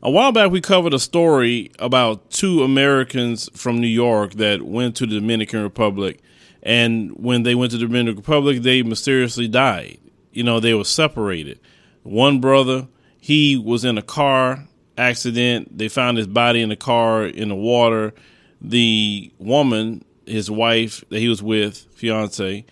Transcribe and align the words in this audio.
A 0.00 0.10
while 0.10 0.30
back, 0.30 0.52
we 0.52 0.60
covered 0.60 0.94
a 0.94 0.98
story 1.00 1.72
about 1.80 2.30
two 2.30 2.62
Americans 2.62 3.50
from 3.52 3.80
New 3.80 3.88
York 3.88 4.34
that 4.34 4.62
went 4.62 4.94
to 4.96 5.06
the 5.06 5.18
Dominican 5.18 5.60
Republic. 5.60 6.20
And 6.62 7.10
when 7.16 7.42
they 7.42 7.56
went 7.56 7.72
to 7.72 7.78
the 7.78 7.86
Dominican 7.86 8.16
Republic, 8.16 8.62
they 8.62 8.84
mysteriously 8.84 9.48
died. 9.48 9.98
You 10.30 10.44
know, 10.44 10.60
they 10.60 10.72
were 10.72 10.84
separated. 10.84 11.58
One 12.04 12.40
brother, 12.40 12.86
he 13.18 13.56
was 13.56 13.84
in 13.84 13.98
a 13.98 14.02
car 14.02 14.68
accident. 14.96 15.76
They 15.76 15.88
found 15.88 16.16
his 16.16 16.28
body 16.28 16.62
in 16.62 16.68
the 16.68 16.76
car 16.76 17.26
in 17.26 17.48
the 17.48 17.56
water. 17.56 18.14
The 18.60 19.32
woman, 19.38 20.04
his 20.26 20.48
wife 20.48 21.02
that 21.08 21.18
he 21.18 21.28
was 21.28 21.42
with, 21.42 21.86
fiance, 21.92 22.64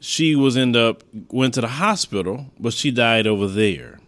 she 0.00 0.34
was 0.34 0.56
end 0.56 0.74
up 0.74 1.04
went 1.30 1.54
to 1.54 1.60
the 1.60 1.68
hospital, 1.68 2.46
but 2.58 2.72
she 2.72 2.90
died 2.90 3.28
over 3.28 3.46
there. 3.46 4.00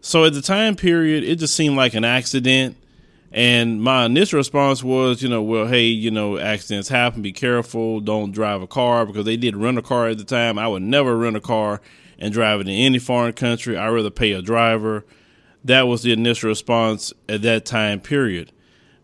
So 0.00 0.24
at 0.24 0.32
the 0.32 0.42
time 0.42 0.76
period, 0.76 1.24
it 1.24 1.38
just 1.38 1.54
seemed 1.54 1.76
like 1.76 1.94
an 1.94 2.04
accident. 2.04 2.76
And 3.32 3.80
my 3.80 4.06
initial 4.06 4.38
response 4.38 4.82
was, 4.82 5.22
you 5.22 5.28
know, 5.28 5.42
well, 5.42 5.66
hey, 5.66 5.86
you 5.86 6.10
know, 6.10 6.38
accidents 6.38 6.88
happen. 6.88 7.22
Be 7.22 7.32
careful. 7.32 8.00
Don't 8.00 8.32
drive 8.32 8.62
a 8.62 8.66
car 8.66 9.06
because 9.06 9.24
they 9.24 9.36
did 9.36 9.56
rent 9.56 9.78
a 9.78 9.82
car 9.82 10.08
at 10.08 10.18
the 10.18 10.24
time. 10.24 10.58
I 10.58 10.66
would 10.66 10.82
never 10.82 11.16
rent 11.16 11.36
a 11.36 11.40
car 11.40 11.80
and 12.18 12.32
drive 12.32 12.60
it 12.60 12.68
in 12.68 12.74
any 12.74 12.98
foreign 12.98 13.32
country. 13.34 13.76
I'd 13.76 13.88
rather 13.88 14.10
pay 14.10 14.32
a 14.32 14.42
driver. 14.42 15.04
That 15.64 15.82
was 15.82 16.02
the 16.02 16.12
initial 16.12 16.48
response 16.48 17.12
at 17.28 17.42
that 17.42 17.66
time 17.66 18.00
period. 18.00 18.52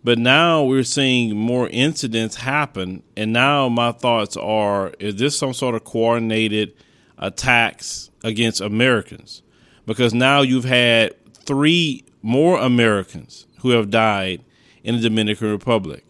But 0.02 0.18
now 0.18 0.62
we're 0.64 0.82
seeing 0.82 1.36
more 1.36 1.68
incidents 1.68 2.36
happen. 2.36 3.02
And 3.16 3.32
now 3.32 3.68
my 3.68 3.92
thoughts 3.92 4.36
are 4.36 4.92
is 4.98 5.16
this 5.16 5.38
some 5.38 5.52
sort 5.52 5.74
of 5.74 5.84
coordinated 5.84 6.74
attacks 7.18 8.10
against 8.24 8.60
Americans? 8.60 9.42
Because 9.86 10.12
now 10.12 10.42
you've 10.42 10.64
had 10.64 11.14
three 11.32 12.04
more 12.22 12.58
Americans 12.58 13.46
who 13.60 13.70
have 13.70 13.90
died 13.90 14.42
in 14.82 14.96
the 14.96 15.00
Dominican 15.00 15.50
Republic. 15.50 16.04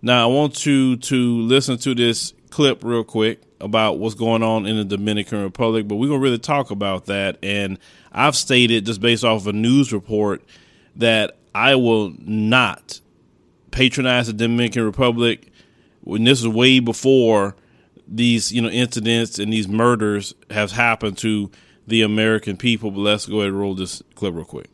Now, 0.00 0.22
I 0.22 0.32
want 0.32 0.64
you 0.64 0.96
to 0.96 1.40
listen 1.42 1.76
to 1.78 1.94
this 1.94 2.32
clip 2.50 2.84
real 2.84 3.04
quick 3.04 3.42
about 3.60 3.98
what's 3.98 4.14
going 4.14 4.42
on 4.42 4.66
in 4.66 4.76
the 4.76 4.84
Dominican 4.84 5.42
Republic, 5.42 5.88
but 5.88 5.96
we're 5.96 6.08
going 6.08 6.20
to 6.20 6.24
really 6.24 6.38
talk 6.38 6.70
about 6.70 7.06
that. 7.06 7.38
And 7.42 7.78
I've 8.12 8.36
stated, 8.36 8.86
just 8.86 9.00
based 9.00 9.24
off 9.24 9.42
of 9.42 9.48
a 9.48 9.52
news 9.52 9.92
report, 9.92 10.44
that 10.96 11.36
I 11.54 11.74
will 11.74 12.14
not 12.20 13.00
patronize 13.72 14.28
the 14.28 14.32
Dominican 14.32 14.84
Republic. 14.84 15.52
When 16.02 16.24
this 16.24 16.40
is 16.40 16.48
way 16.48 16.78
before 16.78 17.56
these, 18.06 18.52
you 18.52 18.62
know, 18.62 18.68
incidents 18.68 19.38
and 19.38 19.52
these 19.52 19.68
murders 19.68 20.34
have 20.50 20.70
happened 20.70 21.18
to 21.18 21.50
the 21.88 22.02
American 22.02 22.56
people. 22.56 22.90
But 22.90 23.00
let's 23.00 23.26
go 23.26 23.40
ahead 23.40 23.48
and 23.48 23.60
roll 23.60 23.74
this 23.74 24.02
clip 24.14 24.34
real 24.34 24.44
quick. 24.44 24.68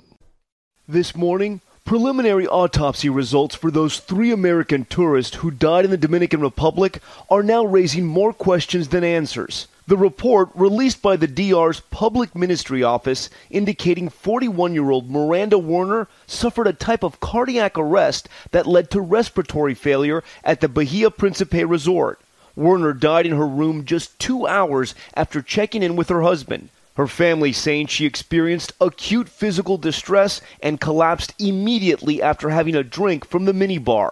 This 0.87 1.17
morning, 1.17 1.61
preliminary 1.85 2.47
autopsy 2.47 3.09
results 3.09 3.55
for 3.55 3.71
those 3.71 3.99
three 3.99 4.31
American 4.31 4.85
tourists 4.85 5.37
who 5.37 5.51
died 5.51 5.85
in 5.85 5.91
the 5.91 5.97
Dominican 5.97 6.41
Republic 6.41 7.01
are 7.31 7.43
now 7.43 7.65
raising 7.65 8.05
more 8.05 8.33
questions 8.33 8.89
than 8.89 9.05
answers. 9.05 9.69
The 9.87 9.97
report, 9.99 10.49
released 10.55 11.03
by 11.03 11.17
the 11.17 11.27
DR's 11.27 11.81
Public 11.81 12.35
Ministry 12.35 12.83
Office, 12.83 13.29
indicating 13.51 14.09
41 14.09 14.73
year 14.73 14.91
old 14.91 15.11
Miranda 15.11 15.59
Werner 15.59 16.09
suffered 16.27 16.67
a 16.67 16.73
type 16.73 17.03
of 17.03 17.21
cardiac 17.21 17.77
arrest 17.77 18.29
that 18.51 18.67
led 18.67 18.91
to 18.91 19.01
respiratory 19.03 19.75
failure 19.75 20.25
at 20.43 20.63
the 20.63 20.69
Bahia 20.69 21.11
Principe 21.11 21.65
resort. 21.65 22.19
Werner 22.57 22.95
died 22.95 23.27
in 23.27 23.33
her 23.33 23.47
room 23.47 23.85
just 23.85 24.19
two 24.19 24.47
hours 24.47 24.95
after 25.15 25.43
checking 25.43 25.83
in 25.83 25.97
with 25.97 26.09
her 26.09 26.23
husband. 26.23 26.71
Her 26.97 27.07
family 27.09 27.53
saying 27.53 27.89
she 27.89 28.07
experienced 28.07 28.73
acute 28.81 29.29
physical 29.29 29.79
distress 29.79 30.41
and 30.63 30.81
collapsed 30.81 31.35
immediately 31.41 32.23
after 32.23 32.51
having 32.51 32.77
a 32.77 32.85
drink 32.85 33.27
from 33.27 33.47
the 33.47 33.53
minibar. 33.53 34.11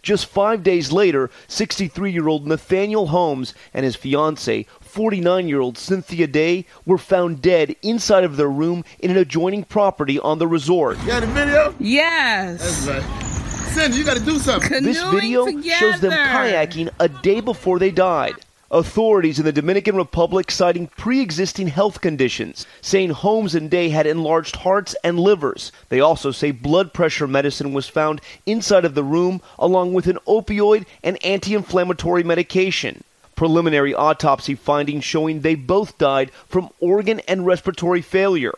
Just 0.00 0.26
five 0.26 0.62
days 0.62 0.90
later, 0.90 1.30
63 1.46 2.10
year 2.10 2.26
old 2.26 2.46
Nathaniel 2.46 3.08
Holmes 3.08 3.54
and 3.74 3.84
his 3.84 3.96
fiancee, 3.96 4.66
49 4.80 5.46
year 5.46 5.60
old 5.60 5.76
Cynthia 5.78 6.26
Day, 6.26 6.64
were 6.86 6.98
found 6.98 7.42
dead 7.42 7.76
inside 7.82 8.24
of 8.24 8.36
their 8.36 8.48
room 8.48 8.84
in 8.98 9.10
an 9.10 9.16
adjoining 9.18 9.62
property 9.64 10.18
on 10.18 10.38
the 10.38 10.48
resort. 10.48 10.98
You 11.00 11.06
got 11.08 11.22
a 11.22 11.26
video? 11.26 11.74
Yes. 11.78 12.86
That's 12.86 13.04
right. 13.04 13.28
Cindy, 13.72 13.98
you 13.98 14.04
got 14.04 14.16
to 14.16 14.24
do 14.24 14.38
something. 14.38 14.68
Canoeing 14.68 14.84
This 14.84 15.02
video 15.04 15.46
together. 15.46 15.68
shows 15.76 16.00
them 16.00 16.12
kayaking 16.12 16.90
a 16.98 17.08
day 17.08 17.40
before 17.40 17.78
they 17.78 17.90
died. 17.90 18.34
Authorities 18.72 19.38
in 19.38 19.44
the 19.44 19.52
Dominican 19.52 19.96
Republic 19.96 20.50
citing 20.50 20.86
pre 20.86 21.20
existing 21.20 21.68
health 21.68 22.00
conditions, 22.00 22.66
saying 22.80 23.10
Holmes 23.10 23.54
and 23.54 23.70
Day 23.70 23.90
had 23.90 24.06
enlarged 24.06 24.56
hearts 24.56 24.96
and 25.04 25.20
livers. 25.20 25.72
They 25.90 26.00
also 26.00 26.30
say 26.30 26.52
blood 26.52 26.94
pressure 26.94 27.26
medicine 27.26 27.74
was 27.74 27.86
found 27.86 28.22
inside 28.46 28.86
of 28.86 28.94
the 28.94 29.04
room, 29.04 29.42
along 29.58 29.92
with 29.92 30.06
an 30.06 30.18
opioid 30.26 30.86
and 31.04 31.22
anti 31.22 31.54
inflammatory 31.54 32.22
medication. 32.22 33.04
Preliminary 33.34 33.94
autopsy 33.94 34.54
findings 34.54 35.04
showing 35.04 35.40
they 35.40 35.54
both 35.54 35.98
died 35.98 36.30
from 36.46 36.70
organ 36.80 37.20
and 37.28 37.44
respiratory 37.44 38.00
failure. 38.00 38.54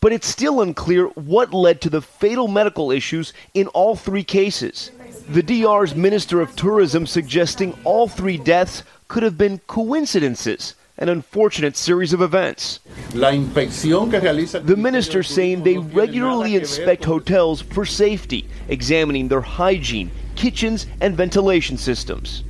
But 0.00 0.12
it's 0.12 0.26
still 0.26 0.60
unclear 0.60 1.06
what 1.06 1.54
led 1.54 1.80
to 1.80 1.88
the 1.88 2.02
fatal 2.02 2.48
medical 2.48 2.90
issues 2.90 3.32
in 3.54 3.68
all 3.68 3.96
three 3.96 4.24
cases. 4.24 4.90
The 5.26 5.42
DR's 5.42 5.94
Minister 5.94 6.42
of 6.42 6.54
Tourism 6.54 7.06
suggesting 7.06 7.74
all 7.84 8.08
three 8.08 8.36
deaths 8.36 8.82
could 9.14 9.22
have 9.22 9.38
been 9.38 9.60
coincidences, 9.68 10.74
an 10.98 11.08
unfortunate 11.08 11.76
series 11.76 12.12
of 12.12 12.20
events. 12.20 12.80
La 13.14 13.30
inspección 13.30 14.10
que 14.10 14.18
realiza 14.18 14.56
el 14.56 14.62
The 14.64 14.76
minister 14.76 15.22
saying 15.22 15.62
they 15.62 15.78
regularly 15.78 16.54
nada 16.54 16.58
que 16.58 16.58
ver 16.58 16.64
inspect 16.64 17.04
hotels 17.04 17.60
for 17.60 17.86
safety, 17.86 18.48
examining 18.66 19.28
their 19.28 19.40
hygiene, 19.40 20.10
kitchens, 20.34 20.88
and 21.00 21.16
ventilation 21.16 21.76
systems. 21.76 22.42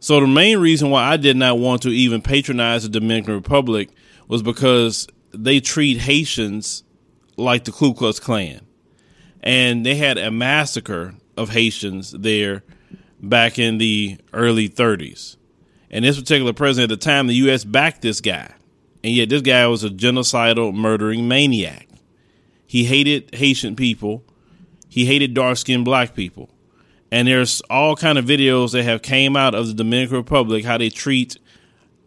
So 0.00 0.20
the 0.20 0.26
main 0.26 0.56
reason 0.56 0.88
why 0.88 1.04
I 1.04 1.18
did 1.18 1.36
not 1.36 1.58
want 1.58 1.82
to 1.82 1.90
even 1.90 2.22
patronize 2.22 2.84
the 2.84 2.88
Dominican 2.88 3.34
Republic 3.34 3.90
was 4.28 4.40
because 4.40 5.06
they 5.32 5.60
treat 5.60 5.98
Haitians 5.98 6.82
like 7.36 7.64
the 7.64 7.72
Ku 7.72 7.92
Klux 7.92 8.18
Klan. 8.18 8.62
And 9.42 9.84
they 9.84 9.96
had 9.96 10.16
a 10.16 10.30
massacre 10.30 11.14
of 11.36 11.50
Haitians 11.50 12.12
there 12.12 12.62
back 13.20 13.58
in 13.58 13.78
the 13.78 14.18
early 14.32 14.68
30s. 14.68 15.36
And 15.90 16.04
this 16.04 16.18
particular 16.18 16.52
president 16.52 16.92
at 16.92 17.00
the 17.00 17.04
time, 17.04 17.26
the 17.26 17.34
U.S. 17.34 17.64
backed 17.64 18.02
this 18.02 18.20
guy. 18.20 18.52
And 19.04 19.14
yet 19.14 19.28
this 19.28 19.42
guy 19.42 19.66
was 19.66 19.84
a 19.84 19.90
genocidal 19.90 20.74
murdering 20.74 21.28
maniac. 21.28 21.88
He 22.66 22.84
hated 22.84 23.34
Haitian 23.34 23.76
people. 23.76 24.24
He 24.88 25.06
hated 25.06 25.34
dark-skinned 25.34 25.84
black 25.84 26.14
people 26.14 26.50
and 27.10 27.28
there's 27.28 27.60
all 27.70 27.96
kind 27.96 28.18
of 28.18 28.24
videos 28.24 28.72
that 28.72 28.82
have 28.82 29.02
came 29.02 29.36
out 29.36 29.54
of 29.54 29.66
the 29.66 29.74
Dominican 29.74 30.16
Republic 30.16 30.64
how 30.64 30.78
they 30.78 30.90
treat 30.90 31.38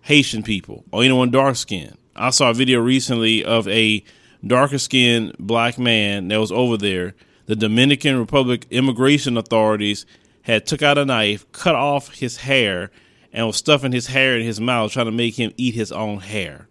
Haitian 0.02 0.44
people 0.44 0.84
or 0.92 1.04
anyone 1.04 1.32
dark 1.32 1.56
skinned. 1.56 1.98
I 2.16 2.32
saw 2.32 2.50
a 2.50 2.54
video 2.54 2.80
recently 2.80 3.44
of 3.44 3.68
a 3.68 4.04
darker 4.46 4.78
skinned 4.78 5.36
black 5.40 5.78
man 5.80 6.28
that 6.28 6.40
was 6.40 6.52
over 6.52 6.78
there. 6.78 7.16
The 7.46 7.56
Dominican 7.56 8.20
Republic 8.20 8.68
immigration 8.70 9.38
authorities 9.38 10.06
had 10.44 10.66
took 10.66 10.82
out 10.82 10.98
a 10.98 11.06
knife, 11.06 11.50
cut 11.52 11.76
off 11.76 12.16
his 12.16 12.38
hair, 12.38 12.92
and 13.32 13.48
was 13.48 13.58
stuffing 13.58 13.92
his 13.92 14.08
hair 14.08 14.38
in 14.38 14.46
his 14.46 14.60
mouth, 14.60 14.92
trying 14.92 15.06
to 15.06 15.12
make 15.12 15.36
him 15.36 15.54
eat 15.58 15.76
his 15.76 15.92
own 15.92 16.20
hair. 16.20 16.68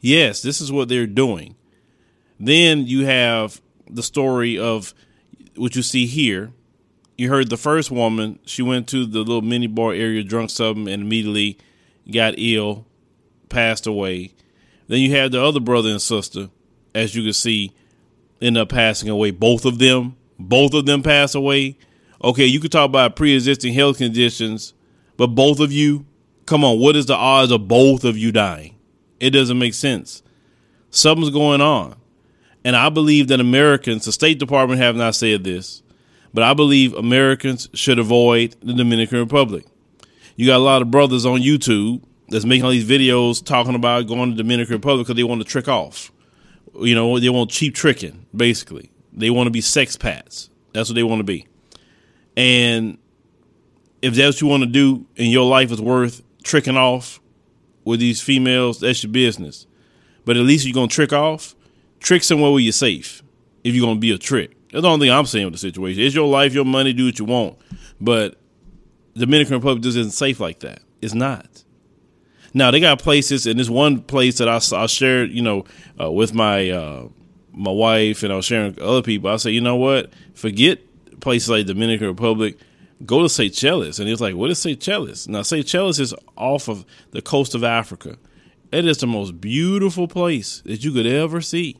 Yes, 0.00 0.42
this 0.42 0.60
is 0.60 0.70
what 0.70 0.88
they're 0.88 1.06
doing. 1.06 1.56
Then 2.38 2.86
you 2.86 3.06
have 3.06 3.60
the 3.88 4.02
story 4.02 4.58
of 4.58 4.94
what 5.56 5.74
you 5.74 5.82
see 5.82 6.06
here 6.06 6.52
you 7.16 7.30
heard 7.30 7.48
the 7.48 7.56
first 7.56 7.90
woman, 7.90 8.38
she 8.44 8.62
went 8.62 8.88
to 8.88 9.06
the 9.06 9.20
little 9.20 9.42
mini 9.42 9.66
bar 9.66 9.92
area, 9.92 10.22
drunk 10.22 10.50
something, 10.50 10.88
and 10.88 11.02
immediately 11.02 11.58
got 12.10 12.34
ill, 12.36 12.86
passed 13.48 13.86
away. 13.86 14.34
Then 14.86 15.00
you 15.00 15.12
have 15.16 15.32
the 15.32 15.42
other 15.42 15.60
brother 15.60 15.90
and 15.90 16.02
sister, 16.02 16.50
as 16.94 17.14
you 17.14 17.22
can 17.22 17.32
see, 17.32 17.72
end 18.40 18.58
up 18.58 18.68
passing 18.68 19.08
away. 19.08 19.30
Both 19.30 19.64
of 19.64 19.78
them, 19.78 20.16
both 20.38 20.74
of 20.74 20.84
them 20.86 21.02
pass 21.02 21.34
away. 21.34 21.78
Okay, 22.22 22.46
you 22.46 22.60
could 22.60 22.72
talk 22.72 22.86
about 22.86 23.16
pre 23.16 23.34
existing 23.34 23.74
health 23.74 23.98
conditions, 23.98 24.74
but 25.16 25.28
both 25.28 25.60
of 25.60 25.72
you, 25.72 26.06
come 26.46 26.64
on, 26.64 26.78
what 26.78 26.96
is 26.96 27.06
the 27.06 27.14
odds 27.14 27.52
of 27.52 27.68
both 27.68 28.04
of 28.04 28.16
you 28.16 28.32
dying? 28.32 28.76
It 29.20 29.30
doesn't 29.30 29.58
make 29.58 29.74
sense. 29.74 30.22
Something's 30.90 31.30
going 31.30 31.60
on. 31.60 31.96
And 32.64 32.74
I 32.74 32.88
believe 32.88 33.28
that 33.28 33.38
Americans, 33.38 34.04
the 34.04 34.12
State 34.12 34.38
Department 34.38 34.80
have 34.80 34.96
not 34.96 35.14
said 35.14 35.44
this, 35.44 35.82
but 36.34 36.42
I 36.42 36.52
believe 36.52 36.94
Americans 36.94 37.68
should 37.74 37.98
avoid 37.98 38.56
the 38.60 38.74
Dominican 38.74 39.18
Republic. 39.18 39.64
You 40.34 40.46
got 40.46 40.56
a 40.56 40.58
lot 40.58 40.82
of 40.82 40.90
brothers 40.90 41.24
on 41.24 41.40
YouTube 41.40 42.02
that's 42.28 42.44
making 42.44 42.64
all 42.64 42.70
these 42.70 42.88
videos 42.88 43.44
talking 43.44 43.74
about 43.74 44.06
going 44.06 44.30
to 44.30 44.36
the 44.36 44.42
Dominican 44.42 44.74
Republic 44.74 45.06
because 45.06 45.16
they 45.16 45.24
want 45.24 45.40
to 45.40 45.46
trick 45.46 45.68
off. 45.68 46.10
You 46.74 46.94
know, 46.94 47.18
they 47.18 47.28
want 47.28 47.50
cheap 47.50 47.74
tricking, 47.74 48.26
basically. 48.34 48.90
They 49.12 49.30
want 49.30 49.46
to 49.46 49.50
be 49.50 49.60
sex 49.60 49.96
pats. 49.96 50.50
That's 50.72 50.90
what 50.90 50.94
they 50.94 51.02
want 51.02 51.20
to 51.20 51.24
be. 51.24 51.46
And 52.36 52.98
if 54.02 54.14
that's 54.14 54.36
what 54.36 54.40
you 54.42 54.46
want 54.48 54.62
to 54.62 54.68
do 54.68 55.06
and 55.16 55.28
your 55.28 55.48
life 55.48 55.72
is 55.72 55.80
worth 55.80 56.22
tricking 56.42 56.76
off 56.76 57.20
with 57.84 58.00
these 58.00 58.20
females, 58.20 58.80
that's 58.80 59.02
your 59.02 59.12
business. 59.12 59.66
But 60.24 60.36
at 60.36 60.42
least 60.42 60.66
you're 60.66 60.74
going 60.74 60.88
to 60.88 60.94
trick 60.94 61.12
off, 61.12 61.54
trick 62.00 62.22
somewhere 62.22 62.50
where 62.50 62.60
you're 62.60 62.72
safe 62.72 63.22
if 63.64 63.74
you're 63.74 63.86
going 63.86 63.96
to 63.96 64.00
be 64.00 64.10
a 64.10 64.18
trick. 64.18 64.56
That's 64.70 64.82
the 64.82 64.88
only 64.88 65.06
thing 65.06 65.16
I'm 65.16 65.26
saying 65.26 65.46
with 65.46 65.54
the 65.54 65.58
situation. 65.58 66.02
It's 66.02 66.14
your 66.14 66.28
life, 66.28 66.52
your 66.52 66.64
money, 66.64 66.92
do 66.92 67.06
what 67.06 67.18
you 67.18 67.24
want. 67.24 67.58
But 68.00 68.38
Dominican 69.14 69.54
Republic 69.54 69.82
just 69.82 69.96
isn't 69.96 70.12
safe 70.12 70.40
like 70.40 70.60
that. 70.60 70.82
It's 71.00 71.14
not. 71.14 71.64
Now 72.52 72.70
they 72.70 72.80
got 72.80 72.98
places, 72.98 73.46
and 73.46 73.58
this 73.58 73.68
one 73.68 74.00
place 74.00 74.38
that 74.38 74.48
I, 74.48 74.60
I 74.76 74.86
shared, 74.86 75.30
you 75.30 75.42
know, 75.42 75.64
uh, 76.00 76.10
with 76.10 76.34
my 76.34 76.70
uh, 76.70 77.08
my 77.52 77.70
wife, 77.70 78.22
and 78.22 78.32
I 78.32 78.36
was 78.36 78.44
sharing 78.44 78.74
with 78.74 78.78
other 78.78 79.02
people. 79.02 79.30
I 79.30 79.36
said, 79.36 79.50
you 79.50 79.60
know 79.60 79.76
what? 79.76 80.10
Forget 80.34 80.80
places 81.20 81.50
like 81.50 81.66
Dominican 81.66 82.06
Republic. 82.06 82.58
Go 83.04 83.22
to 83.22 83.28
Seychelles, 83.28 83.98
and 83.98 84.08
he 84.08 84.12
was 84.12 84.22
like, 84.22 84.34
"What 84.34 84.50
is 84.50 84.58
Seychelles?" 84.58 85.28
Now 85.28 85.42
Seychelles 85.42 86.00
is 86.00 86.14
off 86.36 86.68
of 86.68 86.86
the 87.10 87.20
coast 87.20 87.54
of 87.54 87.62
Africa. 87.62 88.16
It 88.72 88.86
is 88.86 88.98
the 88.98 89.06
most 89.06 89.40
beautiful 89.40 90.08
place 90.08 90.62
that 90.64 90.82
you 90.82 90.92
could 90.92 91.06
ever 91.06 91.40
see, 91.40 91.76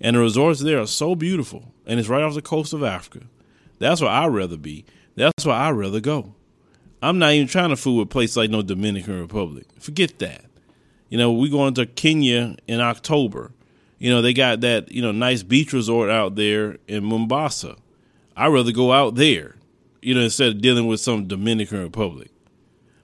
and 0.00 0.16
the 0.16 0.20
resorts 0.20 0.60
there 0.60 0.80
are 0.80 0.86
so 0.86 1.14
beautiful, 1.14 1.72
and 1.86 1.98
it's 1.98 2.08
right 2.08 2.22
off 2.22 2.34
the 2.34 2.42
coast 2.42 2.72
of 2.72 2.82
Africa. 2.82 3.26
That's 3.78 4.02
where 4.02 4.10
I'd 4.10 4.26
rather 4.26 4.58
be. 4.58 4.84
That's 5.16 5.46
where 5.46 5.56
I'd 5.56 5.70
rather 5.70 6.00
go. 6.00 6.34
I'm 7.02 7.18
not 7.18 7.32
even 7.32 7.48
trying 7.48 7.70
to 7.70 7.76
fool 7.76 7.98
with 7.98 8.10
places 8.10 8.36
like 8.36 8.50
no 8.50 8.62
Dominican 8.62 9.18
Republic. 9.18 9.66
Forget 9.78 10.18
that. 10.18 10.44
You 11.08 11.18
know, 11.18 11.32
we 11.32 11.48
going 11.48 11.74
to 11.74 11.86
Kenya 11.86 12.56
in 12.66 12.80
October. 12.80 13.52
You 13.98 14.10
know, 14.10 14.22
they 14.22 14.32
got 14.32 14.60
that, 14.60 14.92
you 14.92 15.02
know, 15.02 15.12
nice 15.12 15.42
beach 15.42 15.72
resort 15.72 16.10
out 16.10 16.36
there 16.36 16.78
in 16.86 17.04
Mombasa. 17.04 17.76
I'd 18.40 18.48
rather 18.48 18.72
go 18.72 18.90
out 18.90 19.16
there, 19.16 19.56
you 20.00 20.14
know, 20.14 20.22
instead 20.22 20.48
of 20.48 20.62
dealing 20.62 20.86
with 20.86 20.98
some 20.98 21.26
Dominican 21.26 21.82
Republic. 21.82 22.30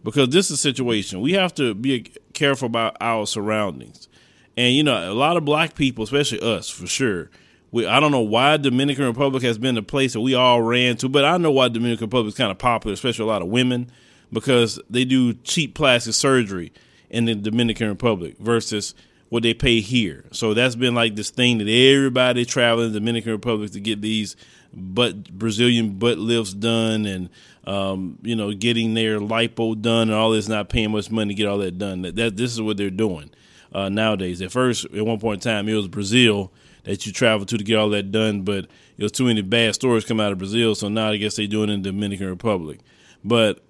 Because 0.03 0.31
this 0.31 0.47
is 0.47 0.53
a 0.53 0.57
situation. 0.57 1.21
We 1.21 1.35
have 1.35 1.55
to 1.57 1.75
be 1.75 2.11
careful 2.33 2.67
about 2.67 2.97
our 3.03 3.27
surroundings. 3.27 4.09
And, 4.57 4.75
you 4.75 4.83
know, 4.83 5.13
a 5.13 5.13
lot 5.13 5.37
of 5.37 5.45
black 5.45 5.75
people, 5.75 6.05
especially 6.05 6.41
us 6.41 6.71
for 6.71 6.87
sure, 6.87 7.31
we, 7.71 7.87
I 7.87 8.01
don't 8.01 8.13
know 8.13 8.21
why 8.21 8.57
Dominican 8.57 9.05
Republic 9.05 9.43
has 9.43 9.59
been 9.59 9.75
the 9.75 9.83
place 9.83 10.15
that 10.15 10.23
we 10.23 10.33
all 10.33 10.63
ran 10.63 10.97
to, 10.99 11.09
but 11.11 11.27
I 11.27 11.37
know 11.37 11.51
why 11.51 11.69
Dominican 11.69 12.07
Republic 12.07 12.33
is 12.33 12.39
kind 12.39 12.51
of 12.51 12.57
popular, 12.57 12.95
especially 12.95 13.25
a 13.25 13.29
lot 13.29 13.43
of 13.43 13.49
women, 13.49 13.91
because 14.33 14.81
they 14.89 15.05
do 15.05 15.35
cheap 15.35 15.75
plastic 15.75 16.15
surgery 16.15 16.73
in 17.11 17.27
the 17.27 17.35
Dominican 17.35 17.89
Republic 17.89 18.39
versus 18.39 18.95
what 19.29 19.43
they 19.43 19.53
pay 19.53 19.81
here. 19.81 20.25
So 20.33 20.55
that's 20.55 20.77
been 20.77 20.95
like 20.95 21.15
this 21.15 21.29
thing 21.29 21.59
that 21.59 21.69
everybody 21.69 22.47
traveling 22.47 22.93
the 22.93 23.01
Dominican 23.01 23.33
Republic 23.33 23.73
to 23.73 23.81
get 23.81 24.01
these 24.01 24.35
butt 24.77 25.33
Brazilian 25.33 25.99
butt 25.99 26.19
lifts 26.19 26.53
done 26.53 27.07
and 27.07 27.31
um, 27.65 28.19
you 28.23 28.37
know 28.37 28.53
getting 28.53 28.95
their 28.95 29.19
lipo 29.19 29.81
done 29.81 30.09
and 30.09 30.13
all 30.13 30.31
this, 30.31 30.49
not 30.49 30.69
paying 30.69 30.93
much 30.93 31.11
money 31.11 31.35
to 31.35 31.35
get 31.35 31.49
all 31.49 31.59
that 31.59 31.79
done. 31.79 32.03
That, 32.03 32.17
that 32.17 32.37
this 32.37 32.53
is 32.53 32.61
what 32.61 32.77
they're 32.77 32.91
doing 32.91 33.31
uh, 33.73 33.89
nowadays. 33.89 34.43
At 34.43 34.53
first, 34.53 34.85
at 34.85 35.05
one 35.05 35.19
point 35.19 35.45
in 35.45 35.51
time, 35.51 35.69
it 35.69 35.75
was 35.75 35.89
Brazil 35.89 36.53
that 36.85 37.05
you 37.05 37.13
travel 37.13 37.45
to 37.47 37.59
to 37.59 37.65
get 37.65 37.77
all 37.77 37.89
that 37.91 38.13
done, 38.13 38.43
but 38.43 38.67
it 38.97 39.03
was 39.03 39.13
too 39.13 39.25
many 39.25 39.43
bad 39.43 39.75
stories 39.75 40.05
come 40.05 40.21
out 40.21 40.33
of 40.33 40.39
Brazil, 40.39 40.75
so 40.75 40.89
now 40.89 41.11
I 41.11 41.17
guess 41.17 41.37
they 41.37 41.47
do 41.47 41.65
it 41.65 41.71
in 41.71 41.83
the 41.83 41.91
Dominican 41.91 42.29
Republic. 42.29 42.81
But 43.25 43.65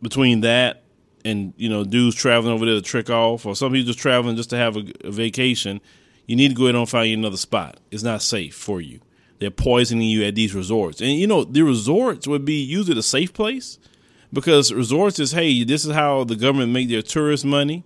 between 0.00 0.40
that 0.42 0.84
and 1.24 1.52
you 1.56 1.68
know 1.68 1.84
dudes 1.84 2.16
traveling 2.16 2.52
over 2.52 2.64
there 2.64 2.76
to 2.76 2.82
trick 2.82 3.10
off, 3.10 3.44
or 3.44 3.54
some 3.54 3.72
people 3.72 3.88
just 3.88 3.98
traveling 3.98 4.36
just 4.36 4.50
to 4.50 4.56
have 4.56 4.76
a, 4.76 4.84
a 5.04 5.10
vacation, 5.10 5.80
you 6.26 6.36
need 6.36 6.48
to 6.48 6.54
go 6.54 6.64
ahead 6.64 6.76
and 6.76 6.88
find 6.88 7.10
you 7.10 7.16
another 7.18 7.36
spot. 7.36 7.78
It's 7.90 8.02
not 8.02 8.22
safe 8.22 8.54
for 8.54 8.80
you. 8.80 9.00
They're 9.38 9.50
poisoning 9.50 10.08
you 10.08 10.24
at 10.24 10.34
these 10.34 10.54
resorts, 10.54 11.00
and 11.00 11.12
you 11.12 11.26
know 11.26 11.44
the 11.44 11.62
resorts 11.62 12.26
would 12.26 12.44
be 12.44 12.60
usually 12.60 12.94
the 12.94 13.02
safe 13.02 13.32
place 13.32 13.78
because 14.32 14.72
resorts 14.72 15.18
is 15.18 15.32
hey, 15.32 15.64
this 15.64 15.84
is 15.84 15.92
how 15.92 16.24
the 16.24 16.36
government 16.36 16.72
make 16.72 16.88
their 16.88 17.02
tourist 17.02 17.44
money. 17.44 17.84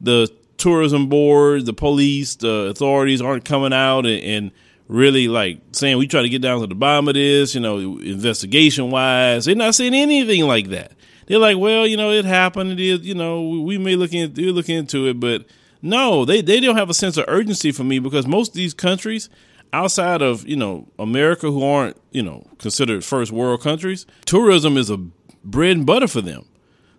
The 0.00 0.28
tourism 0.56 1.08
board, 1.08 1.66
the 1.66 1.72
police, 1.72 2.36
the 2.36 2.68
authorities 2.70 3.20
aren't 3.20 3.44
coming 3.44 3.72
out 3.72 4.06
and, 4.06 4.22
and 4.22 4.50
really 4.88 5.28
like 5.28 5.60
saying 5.72 5.96
we 5.96 6.06
try 6.06 6.22
to 6.22 6.28
get 6.28 6.42
down 6.42 6.60
to 6.60 6.66
the 6.66 6.74
bottom 6.74 7.08
of 7.08 7.14
this, 7.14 7.54
you 7.54 7.60
know, 7.60 7.98
investigation 7.98 8.90
wise. 8.90 9.44
They're 9.44 9.54
not 9.54 9.74
saying 9.74 9.94
anything 9.94 10.46
like 10.46 10.68
that. 10.68 10.92
They're 11.26 11.38
like, 11.38 11.56
well, 11.56 11.86
you 11.86 11.96
know, 11.96 12.10
it 12.10 12.24
happened. 12.24 12.72
It 12.72 12.80
is, 12.80 13.00
you 13.00 13.14
know, 13.14 13.42
we 13.48 13.78
may 13.78 13.96
look 13.96 14.12
into 14.12 14.52
look 14.52 14.68
into 14.68 15.08
it, 15.08 15.18
but 15.18 15.46
no, 15.80 16.24
they 16.24 16.42
they 16.42 16.60
don't 16.60 16.76
have 16.76 16.90
a 16.90 16.94
sense 16.94 17.16
of 17.16 17.24
urgency 17.28 17.72
for 17.72 17.84
me 17.84 17.98
because 17.98 18.26
most 18.26 18.50
of 18.50 18.54
these 18.54 18.74
countries 18.74 19.28
outside 19.72 20.22
of 20.22 20.46
you 20.46 20.56
know 20.56 20.88
America 20.98 21.50
who 21.50 21.64
aren't 21.64 21.96
you 22.10 22.22
know 22.22 22.46
considered 22.58 23.04
first 23.04 23.32
world 23.32 23.62
countries, 23.62 24.06
tourism 24.24 24.76
is 24.76 24.90
a 24.90 24.98
bread 25.44 25.76
and 25.76 25.86
butter 25.86 26.08
for 26.08 26.20
them. 26.20 26.44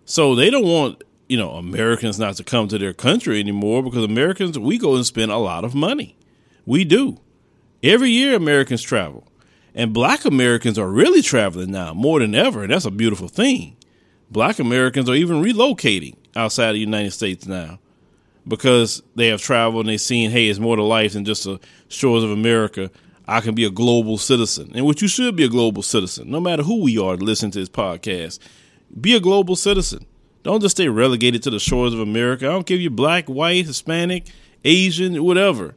So 0.04 0.34
they 0.34 0.50
don't 0.50 0.66
want 0.66 1.02
you 1.28 1.36
know, 1.36 1.52
Americans 1.52 2.18
not 2.18 2.36
to 2.36 2.44
come 2.44 2.68
to 2.68 2.78
their 2.78 2.92
country 2.92 3.40
anymore 3.40 3.82
because 3.82 4.04
Americans, 4.04 4.58
we 4.58 4.78
go 4.78 4.94
and 4.94 5.06
spend 5.06 5.32
a 5.32 5.36
lot 5.36 5.64
of 5.64 5.74
money. 5.74 6.16
We 6.66 6.84
do. 6.84 7.18
Every 7.82 8.10
year, 8.10 8.36
Americans 8.36 8.82
travel. 8.82 9.26
And 9.74 9.92
black 9.92 10.24
Americans 10.24 10.78
are 10.78 10.88
really 10.88 11.22
traveling 11.22 11.72
now 11.72 11.94
more 11.94 12.20
than 12.20 12.34
ever. 12.34 12.62
And 12.62 12.72
that's 12.72 12.84
a 12.84 12.90
beautiful 12.90 13.28
thing. 13.28 13.76
Black 14.30 14.58
Americans 14.58 15.08
are 15.08 15.14
even 15.14 15.42
relocating 15.42 16.16
outside 16.36 16.68
of 16.68 16.74
the 16.74 16.80
United 16.80 17.12
States 17.12 17.46
now 17.46 17.78
because 18.46 19.02
they 19.14 19.28
have 19.28 19.40
traveled 19.40 19.86
and 19.86 19.88
they've 19.90 20.00
seen, 20.00 20.30
hey, 20.30 20.48
it's 20.48 20.58
more 20.58 20.76
to 20.76 20.82
life 20.82 21.14
than 21.14 21.24
just 21.24 21.44
the 21.44 21.58
shores 21.88 22.22
of 22.22 22.30
America. 22.30 22.90
I 23.26 23.40
can 23.40 23.54
be 23.54 23.64
a 23.64 23.70
global 23.70 24.18
citizen, 24.18 24.72
and 24.74 24.84
which 24.84 25.00
you 25.00 25.08
should 25.08 25.34
be 25.34 25.44
a 25.44 25.48
global 25.48 25.82
citizen, 25.82 26.30
no 26.30 26.40
matter 26.40 26.62
who 26.62 26.82
we 26.82 26.98
are 26.98 27.16
listen 27.16 27.50
to 27.52 27.58
this 27.58 27.70
podcast. 27.70 28.38
Be 29.00 29.14
a 29.14 29.20
global 29.20 29.56
citizen. 29.56 30.04
Don't 30.42 30.60
just 30.60 30.76
stay 30.76 30.88
relegated 30.88 31.42
to 31.44 31.50
the 31.50 31.58
shores 31.58 31.94
of 31.94 32.00
America. 32.00 32.46
I 32.46 32.50
don't 32.50 32.66
give 32.66 32.82
you 32.82 32.90
black, 32.90 33.26
white, 33.26 33.64
Hispanic, 33.64 34.26
Asian, 34.62 35.24
whatever. 35.24 35.74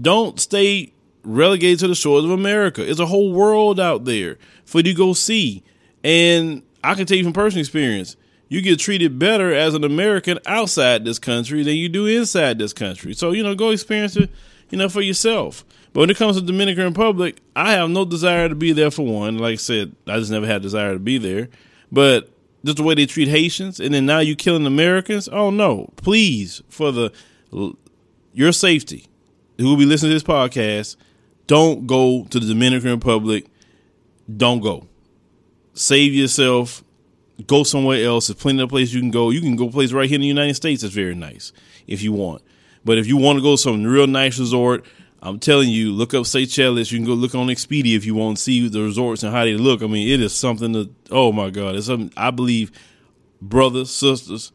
Don't 0.00 0.38
stay 0.38 0.92
relegated 1.24 1.80
to 1.80 1.88
the 1.88 1.96
shores 1.96 2.24
of 2.24 2.30
America. 2.30 2.88
It's 2.88 3.00
a 3.00 3.06
whole 3.06 3.32
world 3.32 3.80
out 3.80 4.04
there 4.04 4.38
for 4.64 4.78
you 4.78 4.84
to 4.84 4.94
go 4.94 5.14
see. 5.14 5.64
And 6.04 6.62
I 6.84 6.94
can 6.94 7.06
tell 7.06 7.16
you 7.16 7.24
from 7.24 7.32
personal 7.32 7.60
experience, 7.60 8.16
you 8.48 8.60
get 8.60 8.78
treated 8.78 9.18
better 9.18 9.52
as 9.52 9.74
an 9.74 9.84
American 9.84 10.38
outside 10.46 11.04
this 11.04 11.18
country 11.18 11.62
than 11.62 11.76
you 11.76 11.88
do 11.88 12.06
inside 12.06 12.58
this 12.58 12.72
country. 12.72 13.14
So, 13.14 13.32
you 13.32 13.42
know, 13.42 13.54
go 13.54 13.70
experience 13.70 14.16
it, 14.16 14.30
you 14.70 14.78
know, 14.78 14.88
for 14.88 15.00
yourself. 15.00 15.64
But 15.92 16.00
when 16.00 16.10
it 16.10 16.16
comes 16.16 16.36
to 16.36 16.42
Dominican 16.42 16.84
Republic, 16.84 17.40
I 17.54 17.72
have 17.72 17.90
no 17.90 18.04
desire 18.04 18.48
to 18.48 18.54
be 18.54 18.72
there 18.72 18.90
for 18.90 19.06
one. 19.06 19.38
Like 19.38 19.54
I 19.54 19.56
said, 19.56 19.94
I 20.06 20.18
just 20.18 20.30
never 20.30 20.46
had 20.46 20.62
desire 20.62 20.92
to 20.92 20.98
be 20.98 21.18
there. 21.18 21.48
But 21.92 22.30
just 22.64 22.78
the 22.78 22.82
way 22.82 22.94
they 22.94 23.06
treat 23.06 23.28
Haitians, 23.28 23.78
and 23.78 23.94
then 23.94 24.06
now 24.06 24.20
you 24.20 24.34
killing 24.34 24.66
Americans. 24.66 25.28
Oh 25.28 25.50
no! 25.50 25.90
Please, 25.96 26.62
for 26.68 26.90
the 26.90 27.12
your 28.32 28.52
safety, 28.52 29.06
who 29.58 29.68
will 29.68 29.76
be 29.76 29.84
listening 29.84 30.10
to 30.10 30.14
this 30.14 30.22
podcast, 30.22 30.96
don't 31.46 31.86
go 31.86 32.24
to 32.30 32.40
the 32.40 32.46
Dominican 32.46 32.90
Republic. 32.90 33.46
Don't 34.34 34.60
go. 34.60 34.88
Save 35.74 36.14
yourself. 36.14 36.82
Go 37.46 37.64
somewhere 37.64 38.04
else. 38.04 38.28
There's 38.28 38.40
plenty 38.40 38.62
of 38.62 38.68
places 38.68 38.94
you 38.94 39.00
can 39.00 39.10
go. 39.10 39.30
You 39.30 39.40
can 39.40 39.56
go 39.56 39.68
place 39.68 39.92
right 39.92 40.08
here 40.08 40.16
in 40.16 40.20
the 40.20 40.26
United 40.26 40.54
States. 40.54 40.82
That's 40.82 40.94
very 40.94 41.14
nice 41.14 41.52
if 41.86 42.02
you 42.02 42.12
want. 42.12 42.42
But 42.84 42.98
if 42.98 43.06
you 43.06 43.16
want 43.16 43.38
to 43.38 43.42
go 43.42 43.52
to 43.54 43.58
some 43.58 43.82
real 43.82 44.06
nice 44.06 44.38
resort, 44.38 44.84
I'm 45.24 45.38
telling 45.38 45.70
you, 45.70 45.90
look 45.90 46.12
up 46.12 46.26
Seychelles. 46.26 46.92
You 46.92 46.98
can 46.98 47.06
go 47.06 47.14
look 47.14 47.34
on 47.34 47.46
Expedia 47.46 47.96
if 47.96 48.04
you 48.04 48.14
want 48.14 48.36
to 48.36 48.42
see 48.42 48.68
the 48.68 48.82
resorts 48.82 49.22
and 49.22 49.34
how 49.34 49.44
they 49.44 49.54
look. 49.54 49.82
I 49.82 49.86
mean, 49.86 50.08
it 50.08 50.20
is 50.20 50.34
something 50.34 50.74
to. 50.74 50.90
Oh 51.10 51.32
my 51.32 51.48
God, 51.48 51.76
it's 51.76 51.86
something. 51.86 52.12
I 52.14 52.30
believe, 52.30 52.70
brothers, 53.40 53.90
sisters, 53.90 54.52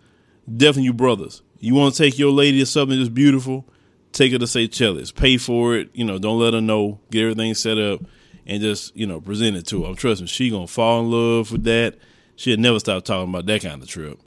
definitely 0.47 0.83
you 0.83 0.93
brothers. 0.93 1.41
You 1.59 1.73
want 1.73 1.95
to 1.95 2.03
take 2.03 2.19
your 2.19 2.31
lady 2.31 2.59
to 2.59 2.67
something 2.67 2.97
that's 2.97 3.09
beautiful, 3.09 3.65
take 4.11 4.31
her 4.31 4.37
to 4.37 4.47
Seychelles. 4.47 5.11
Pay 5.11 5.37
for 5.37 5.75
it. 5.75 5.89
You 5.93 6.05
know, 6.05 6.19
don't 6.19 6.39
let 6.39 6.53
her 6.53 6.61
know. 6.61 6.99
Get 7.09 7.23
everything 7.23 7.55
set 7.55 7.79
up, 7.79 8.01
and 8.45 8.61
just 8.61 8.95
you 8.95 9.07
know 9.07 9.19
present 9.19 9.57
it 9.57 9.65
to 9.67 9.83
her. 9.83 9.89
I'm 9.89 9.95
trusting 9.95 10.27
she 10.27 10.51
gonna 10.51 10.67
fall 10.67 10.99
in 10.99 11.09
love 11.09 11.51
with 11.51 11.63
that. 11.63 11.95
She'll 12.39 12.57
never 12.57 12.79
stop 12.79 13.03
talking 13.03 13.29
about 13.29 13.47
that 13.47 13.61
kind 13.63 13.81
of 13.83 13.89
trip. 13.89 14.17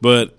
But 0.00 0.36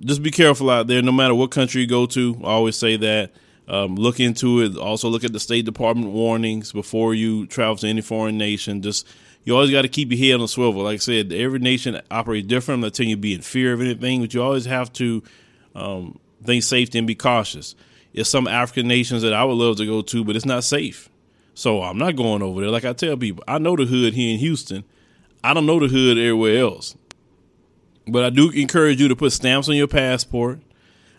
just 0.00 0.22
be 0.22 0.30
careful 0.30 0.70
out 0.70 0.86
there. 0.86 1.02
No 1.02 1.12
matter 1.12 1.34
what 1.34 1.50
country 1.50 1.82
you 1.82 1.86
go 1.86 2.06
to, 2.06 2.40
I 2.42 2.46
always 2.46 2.76
say 2.76 2.96
that 2.96 3.30
um, 3.68 3.96
look 3.96 4.20
into 4.20 4.62
it. 4.62 4.78
Also, 4.78 5.10
look 5.10 5.22
at 5.22 5.34
the 5.34 5.38
State 5.38 5.66
Department 5.66 6.12
warnings 6.12 6.72
before 6.72 7.12
you 7.12 7.46
travel 7.46 7.76
to 7.76 7.88
any 7.88 8.00
foreign 8.00 8.38
nation. 8.38 8.80
Just 8.80 9.06
you 9.44 9.54
always 9.54 9.70
got 9.70 9.82
to 9.82 9.88
keep 9.88 10.10
your 10.10 10.18
head 10.18 10.36
on 10.36 10.44
a 10.44 10.48
swivel. 10.48 10.82
Like 10.82 10.94
I 10.94 10.96
said, 10.96 11.30
every 11.30 11.58
nation 11.58 12.00
operates 12.10 12.48
different. 12.48 12.76
I'm 12.78 12.80
not 12.86 12.94
telling 12.94 13.10
you 13.10 13.18
be 13.18 13.34
in 13.34 13.42
fear 13.42 13.74
of 13.74 13.82
anything, 13.82 14.22
but 14.22 14.32
you 14.32 14.42
always 14.42 14.64
have 14.64 14.90
to 14.94 15.22
um, 15.74 16.18
think 16.42 16.62
safety 16.62 16.96
and 16.96 17.06
be 17.06 17.14
cautious. 17.14 17.74
There's 18.14 18.30
some 18.30 18.48
African 18.48 18.88
nations 18.88 19.20
that 19.20 19.34
I 19.34 19.44
would 19.44 19.58
love 19.58 19.76
to 19.76 19.84
go 19.84 20.00
to, 20.00 20.24
but 20.24 20.36
it's 20.36 20.46
not 20.46 20.64
safe. 20.64 21.10
So 21.52 21.82
I'm 21.82 21.98
not 21.98 22.16
going 22.16 22.40
over 22.40 22.62
there. 22.62 22.70
Like 22.70 22.86
I 22.86 22.94
tell 22.94 23.18
people, 23.18 23.44
I 23.46 23.58
know 23.58 23.76
the 23.76 23.84
hood 23.84 24.14
here 24.14 24.32
in 24.32 24.38
Houston. 24.38 24.84
I 25.44 25.54
don't 25.54 25.66
know 25.66 25.80
the 25.80 25.88
hood 25.88 26.18
everywhere 26.18 26.58
else. 26.58 26.96
But 28.06 28.24
I 28.24 28.30
do 28.30 28.50
encourage 28.50 29.00
you 29.00 29.08
to 29.08 29.16
put 29.16 29.32
stamps 29.32 29.68
on 29.68 29.76
your 29.76 29.88
passport 29.88 30.60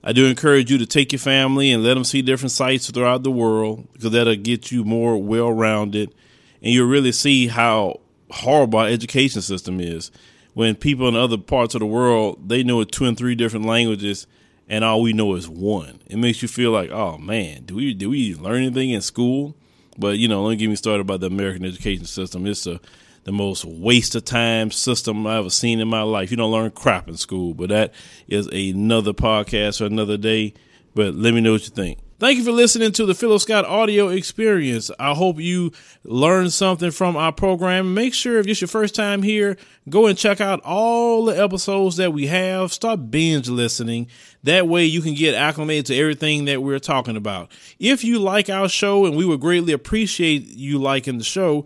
I 0.06 0.12
do 0.12 0.26
encourage 0.26 0.70
you 0.70 0.78
to 0.80 0.86
take 0.86 1.14
your 1.14 1.20
family 1.20 1.72
and 1.72 1.82
let 1.82 1.94
them 1.94 2.04
see 2.04 2.22
different 2.22 2.52
sites 2.52 2.92
throughout 2.92 3.24
the 3.24 3.32
world 3.32 3.88
because 3.94 4.12
that'll 4.12 4.36
get 4.36 4.70
you 4.70 4.84
more 4.84 5.18
well 5.18 5.52
rounded 5.52 6.14
and 6.62 6.74
you'll 6.74 6.90
really 6.90 7.14
see 7.14 7.48
how 7.48 8.02
horrible 8.30 8.80
our 8.80 8.88
education 8.88 9.42
system 9.42 9.80
is. 9.80 10.12
When 10.54 10.76
people 10.76 11.08
in 11.08 11.16
other 11.16 11.38
parts 11.38 11.74
of 11.74 11.80
the 11.80 11.86
world, 11.86 12.50
they 12.50 12.64
know 12.64 12.84
two 12.84 13.06
and 13.06 13.18
three 13.18 13.34
different 13.34 13.66
languages 13.66 14.28
and 14.68 14.84
all 14.84 15.02
we 15.02 15.14
know 15.14 15.36
is 15.36 15.48
one. 15.48 16.02
It 16.08 16.18
makes 16.18 16.42
you 16.42 16.50
feel 16.50 16.72
like, 16.72 16.92
oh 16.92 17.18
man, 17.18 17.64
do 17.64 17.76
we 17.76 17.94
do 17.94 18.10
we 18.10 18.36
learn 18.36 18.64
anything 18.64 18.90
in 18.90 19.02
school? 19.02 19.56
But 19.98 20.18
you 20.18 20.28
know, 20.28 20.46
don't 20.46 20.58
get 20.58 20.70
me 20.70 20.76
started 20.76 21.02
about 21.02 21.22
the 21.22 21.28
American 21.28 21.64
education 21.64 22.06
system. 22.06 22.46
It's 22.46 22.68
a 22.68 22.82
the 23.24 23.32
most 23.32 23.66
waste 23.66 24.16
of 24.16 24.26
time 24.26 24.72
system 24.72 25.26
I've 25.26 25.40
ever 25.40 25.50
seen 25.50 25.80
in 25.80 25.88
my 25.88 26.02
life. 26.02 26.32
You 26.32 26.38
don't 26.38 26.52
learn 26.52 26.72
crap 26.72 27.08
in 27.08 27.18
school, 27.18 27.54
but 27.54 27.70
that 27.70 27.94
is 28.28 28.48
another 28.48 29.14
podcast 29.14 29.78
for 29.78 29.86
another 29.86 30.18
day. 30.18 30.54
But 30.96 31.16
let 31.16 31.34
me 31.34 31.42
know 31.42 31.54
what 31.54 31.64
you 31.64 31.70
think. 31.70 32.00
Thank 32.20 32.38
you 32.38 32.46
for 32.46 32.54
listening 32.54 32.94
to 32.94 33.06
the 33.06 33.14
Philo 33.14 33.38
Scott 33.38 33.66
audio 33.66 34.08
experience. 34.08 34.90
I 34.98 35.14
hope 35.14 35.42
you 35.42 35.74
learned 36.06 36.54
something 36.54 36.92
from 36.92 37.18
our 37.18 37.34
program. 37.34 37.94
Make 37.94 38.14
sure 38.14 38.40
if 38.40 38.48
it's 38.48 38.62
your 38.62 38.70
first 38.70 38.96
time 38.96 39.24
here, 39.24 39.58
go 39.90 40.06
and 40.06 40.18
check 40.18 40.40
out 40.40 40.62
all 40.62 41.26
the 41.26 41.44
episodes 41.44 41.98
that 41.98 42.14
we 42.14 42.28
have. 42.28 42.72
Start 42.72 43.12
binge 43.12 43.50
listening. 43.50 44.08
That 44.44 44.70
way 44.70 44.86
you 44.86 45.02
can 45.02 45.16
get 45.16 45.36
acclimated 45.36 45.88
to 45.88 45.98
everything 45.98 46.46
that 46.46 46.64
we're 46.64 46.80
talking 46.80 47.18
about. 47.18 47.52
If 47.78 48.06
you 48.06 48.20
like 48.20 48.50
our 48.50 48.70
show, 48.70 49.06
and 49.06 49.18
we 49.18 49.26
would 49.26 49.42
greatly 49.42 49.74
appreciate 49.74 50.46
you 50.46 50.78
liking 50.78 51.18
the 51.18 51.26
show, 51.26 51.66